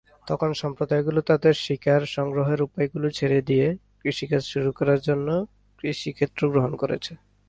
তখন 0.27 0.49
সম্প্রদায়গুলি 0.53 1.21
তাদের 1.21 1.53
শিকার-সংগ্রহের 1.63 2.59
উপায়গুলি 2.61 3.09
ছেড়ে 3.11 3.39
দিয়ে 3.41 3.67
কৃষিকাজ 4.01 4.41
শুরু 4.45 4.69
করার 4.71 4.99
জন্য 4.99 5.27
কৃষিক্ষেত্র 5.79 6.41
গ্রহণ 6.53 6.73
করেছে। 6.81 7.11